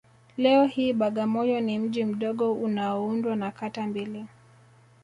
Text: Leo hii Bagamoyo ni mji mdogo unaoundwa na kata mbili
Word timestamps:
Leo 0.37 0.65
hii 0.65 0.93
Bagamoyo 0.93 1.61
ni 1.61 1.79
mji 1.79 2.05
mdogo 2.05 2.53
unaoundwa 2.53 3.35
na 3.35 3.51
kata 3.51 3.87
mbili 3.87 4.25